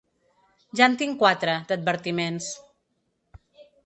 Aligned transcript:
Ja 0.77 0.85
en 0.91 0.95
tinc 1.01 1.19
quatre, 1.19 1.57
d’advertiments. 1.71 2.47